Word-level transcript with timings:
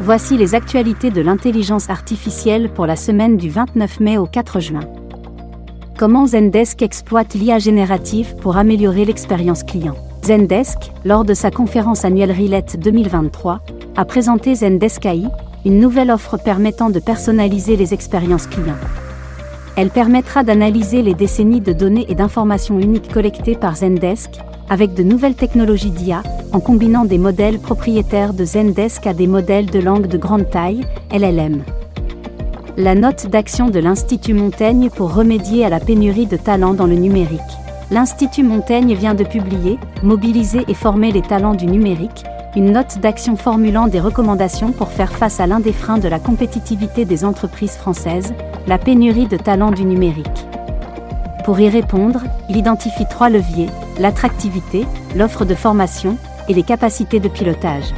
Voici 0.00 0.36
les 0.36 0.54
actualités 0.54 1.10
de 1.10 1.20
l'intelligence 1.20 1.90
artificielle 1.90 2.70
pour 2.72 2.86
la 2.86 2.94
semaine 2.94 3.36
du 3.36 3.50
29 3.50 3.98
mai 3.98 4.16
au 4.16 4.26
4 4.26 4.60
juin. 4.60 4.80
Comment 5.98 6.28
Zendesk 6.28 6.82
exploite 6.82 7.34
l'IA 7.34 7.58
générative 7.58 8.36
pour 8.36 8.56
améliorer 8.56 9.04
l'expérience 9.04 9.64
client? 9.64 9.96
Zendesk, 10.22 10.78
lors 11.04 11.24
de 11.24 11.34
sa 11.34 11.50
conférence 11.50 12.04
annuelle 12.04 12.30
Rilette 12.30 12.78
2023, 12.78 13.60
a 13.96 14.04
présenté 14.04 14.54
Zendesk 14.54 15.04
AI, 15.04 15.24
une 15.64 15.80
nouvelle 15.80 16.12
offre 16.12 16.36
permettant 16.36 16.90
de 16.90 17.00
personnaliser 17.00 17.76
les 17.76 17.92
expériences 17.92 18.46
clients. 18.46 18.78
Elle 19.80 19.90
permettra 19.90 20.42
d'analyser 20.42 21.02
les 21.02 21.14
décennies 21.14 21.60
de 21.60 21.72
données 21.72 22.04
et 22.08 22.16
d'informations 22.16 22.80
uniques 22.80 23.12
collectées 23.12 23.54
par 23.54 23.76
Zendesk, 23.76 24.40
avec 24.68 24.92
de 24.94 25.04
nouvelles 25.04 25.36
technologies 25.36 25.92
d'IA, 25.92 26.24
en 26.52 26.58
combinant 26.58 27.04
des 27.04 27.16
modèles 27.16 27.60
propriétaires 27.60 28.34
de 28.34 28.44
Zendesk 28.44 29.06
à 29.06 29.14
des 29.14 29.28
modèles 29.28 29.66
de 29.66 29.78
langue 29.78 30.08
de 30.08 30.18
grande 30.18 30.50
taille, 30.50 30.84
LLM. 31.12 31.62
La 32.76 32.96
note 32.96 33.28
d'action 33.28 33.70
de 33.70 33.78
l'Institut 33.78 34.34
Montaigne 34.34 34.90
pour 34.90 35.14
remédier 35.14 35.64
à 35.64 35.68
la 35.68 35.78
pénurie 35.78 36.26
de 36.26 36.36
talents 36.36 36.74
dans 36.74 36.86
le 36.88 36.96
numérique. 36.96 37.40
L'Institut 37.92 38.42
Montaigne 38.42 38.96
vient 38.96 39.14
de 39.14 39.22
publier 39.22 39.78
Mobiliser 40.02 40.64
et 40.66 40.74
former 40.74 41.12
les 41.12 41.22
talents 41.22 41.54
du 41.54 41.66
numérique, 41.66 42.24
une 42.58 42.72
note 42.72 42.98
d'action 42.98 43.36
formulant 43.36 43.86
des 43.86 44.00
recommandations 44.00 44.72
pour 44.72 44.88
faire 44.88 45.12
face 45.12 45.38
à 45.38 45.46
l'un 45.46 45.60
des 45.60 45.72
freins 45.72 45.98
de 45.98 46.08
la 46.08 46.18
compétitivité 46.18 47.04
des 47.04 47.24
entreprises 47.24 47.76
françaises, 47.76 48.34
la 48.66 48.78
pénurie 48.78 49.28
de 49.28 49.36
talents 49.36 49.70
du 49.70 49.84
numérique. 49.84 50.48
Pour 51.44 51.60
y 51.60 51.68
répondre, 51.68 52.24
il 52.48 52.56
identifie 52.56 53.06
trois 53.08 53.28
leviers, 53.28 53.68
l'attractivité, 54.00 54.86
l'offre 55.14 55.44
de 55.44 55.54
formation 55.54 56.16
et 56.48 56.52
les 56.52 56.64
capacités 56.64 57.20
de 57.20 57.28
pilotage. 57.28 57.94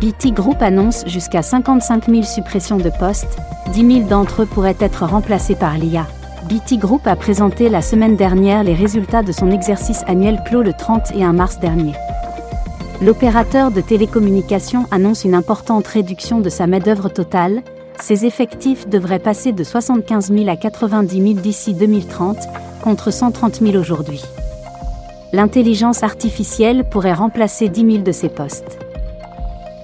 BT 0.00 0.32
Group 0.32 0.62
annonce 0.62 1.04
jusqu'à 1.08 1.42
55 1.42 2.08
000 2.10 2.22
suppressions 2.22 2.78
de 2.78 2.90
postes, 2.90 3.38
10 3.72 3.94
000 4.02 4.08
d'entre 4.08 4.42
eux 4.42 4.46
pourraient 4.46 4.76
être 4.78 5.04
remplacés 5.04 5.56
par 5.56 5.76
l'IA. 5.78 6.06
BT 6.48 6.78
Group 6.78 7.08
a 7.08 7.16
présenté 7.16 7.68
la 7.68 7.82
semaine 7.82 8.14
dernière 8.14 8.62
les 8.62 8.74
résultats 8.74 9.24
de 9.24 9.32
son 9.32 9.50
exercice 9.50 10.04
annuel 10.06 10.40
clos 10.46 10.62
le 10.62 10.74
31 10.74 11.32
mars 11.32 11.58
dernier. 11.58 11.94
L'opérateur 13.04 13.70
de 13.70 13.80
télécommunications 13.80 14.86
annonce 14.90 15.24
une 15.24 15.34
importante 15.34 15.86
réduction 15.86 16.40
de 16.40 16.48
sa 16.48 16.66
main-d'œuvre 16.66 17.08
totale, 17.08 17.62
ses 18.00 18.24
effectifs 18.26 18.88
devraient 18.88 19.18
passer 19.18 19.52
de 19.52 19.64
75 19.64 20.32
000 20.32 20.48
à 20.48 20.56
90 20.56 21.22
000 21.22 21.34
d'ici 21.34 21.74
2030, 21.74 22.38
contre 22.82 23.10
130 23.10 23.60
000 23.60 23.76
aujourd'hui 23.76 24.22
l'intelligence 25.32 26.02
artificielle 26.02 26.84
pourrait 26.84 27.14
remplacer 27.14 27.68
10 27.68 27.92
000 27.92 28.02
de 28.04 28.12
ces 28.12 28.28
postes. 28.28 28.78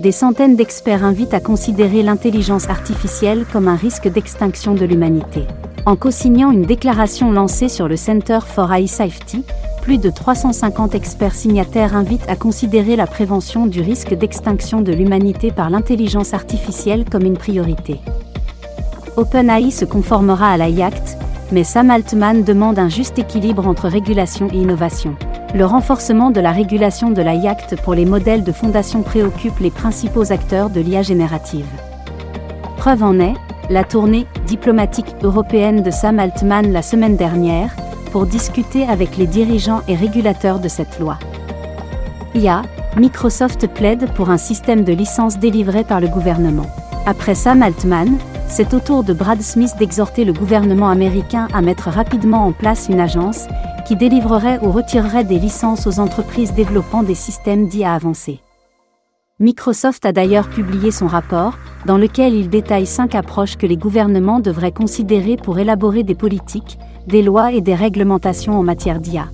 Des 0.00 0.12
centaines 0.12 0.56
d'experts 0.56 1.04
invitent 1.04 1.34
à 1.34 1.40
considérer 1.40 2.02
l'intelligence 2.02 2.68
artificielle 2.68 3.44
comme 3.52 3.68
un 3.68 3.76
risque 3.76 4.08
d'extinction 4.08 4.74
de 4.74 4.84
l'humanité. 4.84 5.44
En 5.86 5.96
co-signant 5.96 6.50
une 6.50 6.64
déclaration 6.64 7.30
lancée 7.30 7.68
sur 7.68 7.88
le 7.88 7.96
Center 7.96 8.38
for 8.44 8.72
AI 8.72 8.86
Safety, 8.86 9.44
plus 9.84 9.98
de 9.98 10.08
350 10.08 10.94
experts 10.94 11.34
signataires 11.34 11.94
invitent 11.94 12.26
à 12.26 12.36
considérer 12.36 12.96
la 12.96 13.06
prévention 13.06 13.66
du 13.66 13.82
risque 13.82 14.14
d'extinction 14.14 14.80
de 14.80 14.94
l'humanité 14.94 15.52
par 15.52 15.68
l'intelligence 15.68 16.32
artificielle 16.32 17.04
comme 17.04 17.24
une 17.26 17.36
priorité. 17.36 18.00
OpenAI 19.18 19.70
se 19.70 19.84
conformera 19.84 20.52
à 20.52 20.56
la 20.56 20.68
mais 21.52 21.64
Sam 21.64 21.90
Altman 21.90 22.44
demande 22.44 22.78
un 22.78 22.88
juste 22.88 23.18
équilibre 23.18 23.66
entre 23.66 23.88
régulation 23.88 24.48
et 24.54 24.56
innovation. 24.56 25.16
Le 25.54 25.66
renforcement 25.66 26.30
de 26.30 26.40
la 26.40 26.52
régulation 26.52 27.10
de 27.10 27.20
la 27.20 27.34
pour 27.84 27.92
les 27.92 28.06
modèles 28.06 28.42
de 28.42 28.52
fondation 28.52 29.02
préoccupe 29.02 29.58
les 29.58 29.70
principaux 29.70 30.32
acteurs 30.32 30.70
de 30.70 30.80
l'IA 30.80 31.02
générative. 31.02 31.66
Preuve 32.78 33.02
en 33.02 33.20
est, 33.20 33.34
la 33.68 33.84
tournée 33.84 34.26
diplomatique 34.46 35.14
européenne 35.22 35.82
de 35.82 35.90
Sam 35.90 36.20
Altman 36.20 36.72
la 36.72 36.80
semaine 36.80 37.16
dernière, 37.16 37.76
pour 38.14 38.26
discuter 38.26 38.86
avec 38.86 39.16
les 39.16 39.26
dirigeants 39.26 39.82
et 39.88 39.96
régulateurs 39.96 40.60
de 40.60 40.68
cette 40.68 41.00
loi. 41.00 41.18
IA, 42.36 42.62
Microsoft 42.96 43.66
plaide 43.66 44.08
pour 44.14 44.30
un 44.30 44.36
système 44.36 44.84
de 44.84 44.92
licence 44.92 45.36
délivré 45.40 45.82
par 45.82 46.00
le 46.00 46.06
gouvernement. 46.06 46.70
Après 47.06 47.34
Sam 47.34 47.60
Altman, 47.60 48.16
c'est 48.46 48.72
au 48.72 48.78
tour 48.78 49.02
de 49.02 49.12
Brad 49.12 49.42
Smith 49.42 49.72
d'exhorter 49.80 50.24
le 50.24 50.32
gouvernement 50.32 50.90
américain 50.90 51.48
à 51.52 51.60
mettre 51.60 51.88
rapidement 51.88 52.46
en 52.46 52.52
place 52.52 52.86
une 52.88 53.00
agence 53.00 53.48
qui 53.84 53.96
délivrerait 53.96 54.60
ou 54.62 54.70
retirerait 54.70 55.24
des 55.24 55.40
licences 55.40 55.88
aux 55.88 55.98
entreprises 55.98 56.54
développant 56.54 57.02
des 57.02 57.16
systèmes 57.16 57.66
d'IA 57.66 57.94
avancés. 57.94 58.38
Microsoft 59.40 60.06
a 60.06 60.12
d'ailleurs 60.12 60.48
publié 60.48 60.92
son 60.92 61.08
rapport, 61.08 61.58
dans 61.84 61.98
lequel 61.98 62.34
il 62.34 62.48
détaille 62.48 62.86
cinq 62.86 63.16
approches 63.16 63.56
que 63.56 63.66
les 63.66 63.76
gouvernements 63.76 64.38
devraient 64.38 64.70
considérer 64.70 65.36
pour 65.36 65.58
élaborer 65.58 66.04
des 66.04 66.14
politiques, 66.14 66.78
des 67.06 67.22
lois 67.22 67.52
et 67.52 67.60
des 67.60 67.74
réglementations 67.74 68.58
en 68.58 68.62
matière 68.62 69.00
d'IA. 69.00 69.26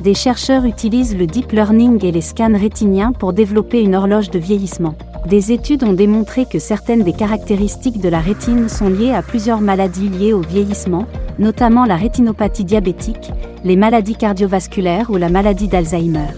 Des 0.00 0.14
chercheurs 0.14 0.64
utilisent 0.64 1.16
le 1.16 1.26
deep 1.26 1.52
learning 1.52 2.04
et 2.04 2.12
les 2.12 2.20
scans 2.20 2.56
rétiniens 2.56 3.12
pour 3.12 3.32
développer 3.32 3.82
une 3.82 3.94
horloge 3.94 4.30
de 4.30 4.38
vieillissement. 4.38 4.94
Des 5.26 5.50
études 5.50 5.82
ont 5.82 5.92
démontré 5.92 6.46
que 6.46 6.60
certaines 6.60 7.02
des 7.02 7.12
caractéristiques 7.12 8.00
de 8.00 8.08
la 8.08 8.20
rétine 8.20 8.68
sont 8.68 8.88
liées 8.88 9.12
à 9.12 9.22
plusieurs 9.22 9.60
maladies 9.60 10.08
liées 10.08 10.32
au 10.32 10.40
vieillissement, 10.40 11.06
notamment 11.38 11.84
la 11.84 11.96
rétinopathie 11.96 12.64
diabétique, 12.64 13.32
les 13.64 13.74
maladies 13.74 14.14
cardiovasculaires 14.14 15.10
ou 15.10 15.16
la 15.16 15.28
maladie 15.28 15.66
d'Alzheimer. 15.66 16.28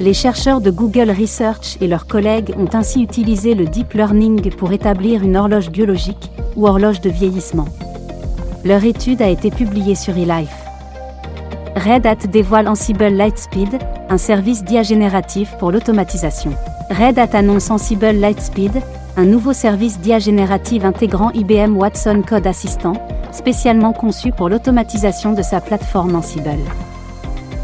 Les 0.00 0.14
chercheurs 0.14 0.60
de 0.60 0.70
Google 0.70 1.10
Research 1.10 1.76
et 1.80 1.86
leurs 1.86 2.06
collègues 2.06 2.54
ont 2.58 2.68
ainsi 2.72 3.02
utilisé 3.02 3.54
le 3.54 3.66
deep 3.66 3.94
learning 3.94 4.50
pour 4.56 4.72
établir 4.72 5.22
une 5.22 5.36
horloge 5.36 5.70
biologique 5.70 6.30
ou 6.56 6.66
horloge 6.66 7.00
de 7.00 7.10
vieillissement. 7.10 7.66
Leur 8.64 8.84
étude 8.84 9.22
a 9.22 9.28
été 9.28 9.50
publiée 9.50 9.94
sur 9.94 10.16
eLife. 10.18 10.64
Red 11.76 12.06
Hat 12.06 12.26
dévoile 12.26 12.66
Ansible 12.66 13.06
Lightspeed, 13.06 13.78
un 14.10 14.18
service 14.18 14.64
diagénératif 14.64 15.54
pour 15.58 15.70
l'automatisation. 15.70 16.50
Red 16.90 17.20
Hat 17.20 17.36
annonce 17.36 17.70
Ansible 17.70 18.10
Lightspeed, 18.10 18.82
un 19.16 19.24
nouveau 19.24 19.52
service 19.52 20.00
d'IA 20.00 20.18
générative 20.18 20.84
intégrant 20.84 21.30
IBM 21.30 21.76
Watson 21.76 22.22
Code 22.26 22.48
Assistant, 22.48 22.94
spécialement 23.30 23.92
conçu 23.92 24.32
pour 24.32 24.48
l'automatisation 24.48 25.34
de 25.34 25.42
sa 25.42 25.60
plateforme 25.60 26.16
Ansible. 26.16 26.58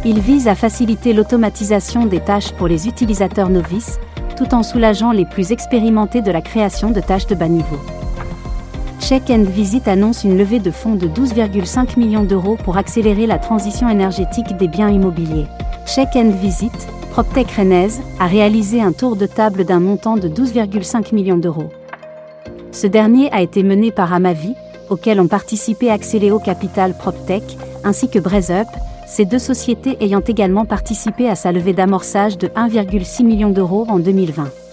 Il 0.05 0.21
vise 0.21 0.47
à 0.47 0.55
faciliter 0.55 1.12
l'automatisation 1.12 2.06
des 2.06 2.21
tâches 2.21 2.53
pour 2.53 2.69
les 2.69 2.87
utilisateurs 2.87 3.49
novices, 3.49 3.99
tout 4.37 4.55
en 4.55 4.62
soulageant 4.62 5.11
les 5.11 5.25
plus 5.25 5.50
expérimentés 5.50 6.22
de 6.22 6.31
la 6.31 6.41
création 6.41 6.93
de 6.93 7.00
tâches 7.00 7.26
de 7.26 7.34
bas 7.34 7.49
niveau. 7.49 7.81
Check 9.07 9.29
and 9.29 9.45
Visit 9.45 9.87
annonce 9.87 10.25
une 10.25 10.39
levée 10.39 10.61
de 10.61 10.71
fonds 10.71 10.95
de 10.95 11.07
12,5 11.07 11.99
millions 11.99 12.25
d'euros 12.25 12.57
pour 12.65 12.79
accélérer 12.79 13.27
la 13.27 13.39
transition 13.39 13.87
énergétique 13.91 14.57
des 14.57 14.67
biens 14.67 14.89
immobiliers. 14.89 15.45
Check 15.87 16.09
and 16.15 16.31
Visit, 16.41 16.73
PropTech 17.11 17.51
Rennes, 17.51 17.91
a 18.19 18.27
réalisé 18.27 18.81
un 18.81 18.93
tour 18.93 19.17
de 19.17 19.27
table 19.27 19.67
d'un 19.67 19.79
montant 19.79 20.17
de 20.17 20.27
12,5 20.27 21.15
millions 21.15 21.37
d'euros. 21.37 21.69
Ce 22.73 22.87
dernier 22.87 23.31
a 23.31 23.43
été 23.43 23.63
mené 23.63 23.91
par 23.91 24.11
Amavi, 24.11 24.55
auquel 24.89 25.21
ont 25.21 25.29
participé 25.29 25.91
Axeléo 25.91 26.39
Capital 26.39 26.97
PropTech, 26.97 27.59
ainsi 27.85 28.09
que 28.09 28.19
Breazup, 28.19 28.69
ces 29.07 29.27
deux 29.27 29.39
sociétés 29.39 29.99
ayant 30.01 30.23
également 30.27 30.65
participé 30.65 31.29
à 31.29 31.35
sa 31.35 31.53
levée 31.53 31.75
d'amorçage 31.75 32.39
de 32.39 32.47
1,6 32.49 33.23
million 33.23 33.51
d'euros 33.51 33.85
en 33.87 33.99
2020. 33.99 34.64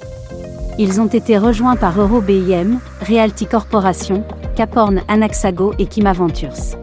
Ils 0.83 0.99
ont 0.99 1.05
été 1.05 1.37
rejoints 1.37 1.75
par 1.75 1.99
EuroBIM, 1.99 2.79
Realty 3.07 3.45
Corporation, 3.45 4.23
Caporn 4.55 5.01
Anaxago 5.07 5.75
et 5.77 5.85
Kima 5.85 6.11
Ventures. 6.11 6.75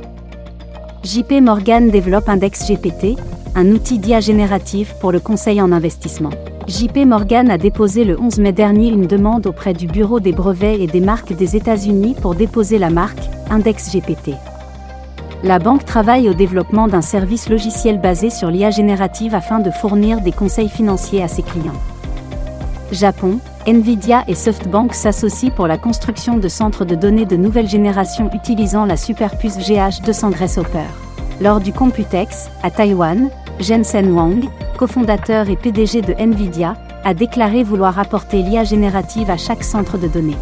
JP 1.02 1.40
Morgan 1.42 1.90
développe 1.90 2.28
Index 2.28 2.70
GPT, 2.70 3.18
un 3.56 3.66
outil 3.72 3.98
d'IA 3.98 4.20
génératif 4.20 4.94
pour 5.00 5.10
le 5.10 5.18
conseil 5.18 5.60
en 5.60 5.72
investissement. 5.72 6.30
JP 6.68 7.06
Morgan 7.06 7.50
a 7.50 7.58
déposé 7.58 8.04
le 8.04 8.16
11 8.20 8.38
mai 8.38 8.52
dernier 8.52 8.86
une 8.90 9.08
demande 9.08 9.48
auprès 9.48 9.74
du 9.74 9.88
Bureau 9.88 10.20
des 10.20 10.30
brevets 10.30 10.78
et 10.78 10.86
des 10.86 11.00
marques 11.00 11.32
des 11.32 11.56
États-Unis 11.56 12.14
pour 12.22 12.36
déposer 12.36 12.78
la 12.78 12.90
marque 12.90 13.28
Index 13.50 13.92
GPT. 13.92 14.30
La 15.42 15.58
banque 15.58 15.84
travaille 15.84 16.28
au 16.28 16.34
développement 16.34 16.86
d'un 16.86 17.02
service 17.02 17.48
logiciel 17.48 18.00
basé 18.00 18.30
sur 18.30 18.48
l'IA 18.48 18.70
générative 18.70 19.34
afin 19.34 19.58
de 19.58 19.72
fournir 19.72 20.20
des 20.20 20.30
conseils 20.30 20.68
financiers 20.68 21.24
à 21.24 21.26
ses 21.26 21.42
clients. 21.42 21.82
Japon, 22.92 23.40
Nvidia 23.68 24.24
et 24.28 24.34
SoftBank 24.34 24.94
s'associent 24.94 25.50
pour 25.50 25.66
la 25.66 25.76
construction 25.76 26.38
de 26.38 26.48
centres 26.48 26.86
de 26.86 26.94
données 26.94 27.26
de 27.26 27.36
nouvelle 27.36 27.68
génération 27.68 28.30
utilisant 28.32 28.86
la 28.86 28.96
superpuce 28.96 29.58
GH200 29.58 30.30
Grasshopper. 30.30 30.86
Lors 31.42 31.60
du 31.60 31.74
Computex, 31.74 32.48
à 32.62 32.70
Taïwan, 32.70 33.28
Jensen 33.60 34.10
Wang, 34.10 34.48
cofondateur 34.78 35.50
et 35.50 35.56
PDG 35.56 36.00
de 36.00 36.14
Nvidia, 36.14 36.76
a 37.04 37.12
déclaré 37.12 37.62
vouloir 37.62 37.98
apporter 37.98 38.40
l'IA 38.40 38.64
générative 38.64 39.28
à 39.28 39.36
chaque 39.36 39.62
centre 39.62 39.98
de 39.98 40.08
données. 40.08 40.38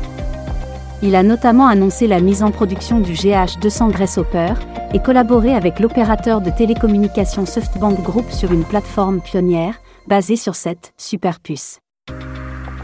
Il 1.02 1.16
a 1.16 1.24
notamment 1.24 1.66
annoncé 1.66 2.06
la 2.06 2.20
mise 2.20 2.44
en 2.44 2.52
production 2.52 3.00
du 3.00 3.14
GH200 3.14 3.90
Grasshopper 3.90 4.54
et 4.94 5.00
collaboré 5.00 5.52
avec 5.52 5.80
l'opérateur 5.80 6.40
de 6.40 6.50
télécommunications 6.50 7.44
SoftBank 7.44 8.00
Group 8.02 8.30
sur 8.30 8.52
une 8.52 8.62
plateforme 8.62 9.20
pionnière 9.20 9.80
basée 10.06 10.36
sur 10.36 10.54
cette 10.54 10.92
superpuce. 10.96 11.80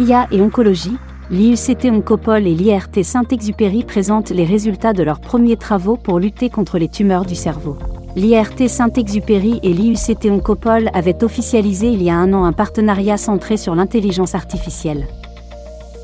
IA 0.02 0.26
et 0.32 0.42
oncologie, 0.42 0.96
l'IUCT 1.30 1.84
Oncopole 1.84 2.48
et 2.48 2.54
l'IRT 2.54 3.04
Saint-Exupéry 3.04 3.84
présentent 3.84 4.30
les 4.30 4.44
résultats 4.44 4.92
de 4.92 5.04
leurs 5.04 5.20
premiers 5.20 5.56
travaux 5.56 5.96
pour 5.96 6.18
lutter 6.18 6.50
contre 6.50 6.76
les 6.78 6.88
tumeurs 6.88 7.24
du 7.24 7.36
cerveau. 7.36 7.76
L'IRT 8.16 8.68
Saint-Exupéry 8.68 9.60
et 9.62 9.72
l'IUCT 9.72 10.26
Oncopole 10.26 10.90
avaient 10.92 11.22
officialisé 11.22 11.86
il 11.88 12.02
y 12.02 12.10
a 12.10 12.16
un 12.16 12.32
an 12.32 12.44
un 12.44 12.52
partenariat 12.52 13.16
centré 13.16 13.56
sur 13.56 13.76
l'intelligence 13.76 14.34
artificielle. 14.34 15.06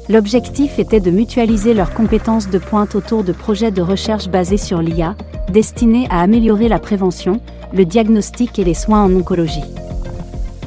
L'objectif 0.09 0.79
était 0.79 1.01
de 1.01 1.11
mutualiser 1.11 1.75
leurs 1.75 1.93
compétences 1.93 2.49
de 2.49 2.59
pointe 2.59 2.95
autour 2.95 3.25
de 3.25 3.33
projets 3.33 3.73
de 3.73 3.83
recherche 3.83 4.29
basés 4.29 4.57
sur 4.59 4.81
l'IA, 4.81 5.17
destinés 5.53 6.07
à 6.09 6.21
améliorer 6.21 6.69
la 6.69 6.79
prévention, 6.79 7.41
le 7.75 7.85
diagnostic 7.85 8.61
et 8.61 8.65
les 8.65 8.75
soins 8.75 9.03
en 9.03 9.13
oncologie. 9.13 9.65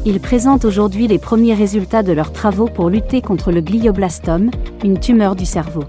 Ils 0.03 0.19
présentent 0.19 0.65
aujourd'hui 0.65 1.07
les 1.07 1.19
premiers 1.19 1.53
résultats 1.53 2.01
de 2.01 2.11
leurs 2.11 2.33
travaux 2.33 2.65
pour 2.65 2.89
lutter 2.89 3.21
contre 3.21 3.51
le 3.51 3.61
glioblastome, 3.61 4.49
une 4.83 4.99
tumeur 4.99 5.35
du 5.35 5.45
cerveau. 5.45 5.83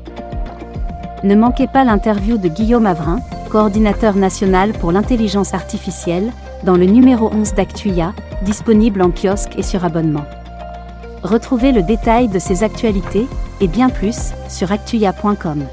Ne 1.25 1.35
manquez 1.35 1.67
pas 1.67 1.85
l'interview 1.85 2.37
de 2.37 2.49
Guillaume 2.49 2.85
Avrin, 2.85 3.21
coordinateur 3.51 4.15
national 4.15 4.73
pour 4.73 4.93
l'intelligence 4.93 5.55
artificielle, 5.55 6.31
dans 6.65 6.77
le 6.77 6.85
numéro 6.85 7.33
11 7.33 7.55
d'Actuia, 7.55 8.13
disponible 8.45 9.01
en 9.01 9.11
kiosque 9.11 9.57
et 9.57 9.63
sur 9.63 9.83
abonnement. 9.83 10.27
Retrouvez 11.23 11.73
le 11.73 11.83
détail 11.83 12.29
de 12.29 12.39
ces 12.39 12.65
actualités, 12.65 13.27
et 13.63 13.69
bien 13.69 13.89
plus, 13.89 14.33
sur 14.49 14.73
actuia.com. 14.73 15.65